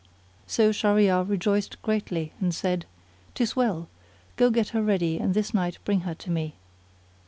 [0.47, 2.87] So Shahryar rejoiced greatly and said,
[3.35, 3.87] "'Tis well;
[4.35, 6.55] go get her ready and this night bring her to me."